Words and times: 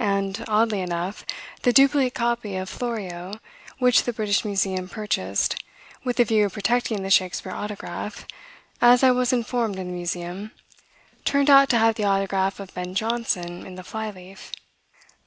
And, 0.00 0.46
oddly 0.48 0.80
enough, 0.80 1.26
the 1.60 1.74
duplicate 1.74 2.14
copy 2.14 2.56
of 2.56 2.70
Florio, 2.70 3.38
which 3.78 4.04
the 4.04 4.14
British 4.14 4.42
Museum 4.42 4.88
purchased, 4.88 5.56
with 6.04 6.18
a 6.18 6.24
view 6.24 6.46
of 6.46 6.54
protecting 6.54 7.02
the 7.02 7.10
Shakspeare 7.10 7.52
autograph 7.52 8.26
(as 8.80 9.02
I 9.04 9.10
was 9.10 9.30
informed 9.30 9.78
in 9.78 9.88
the 9.88 9.92
Museum), 9.92 10.52
turned 11.26 11.50
out 11.50 11.68
to 11.68 11.78
have 11.78 11.96
the 11.96 12.04
autograph 12.04 12.60
of 12.60 12.72
Ben 12.72 12.94
Jonson 12.94 13.66
in 13.66 13.74
the 13.74 13.84
fly 13.84 14.08
leaf. 14.10 14.52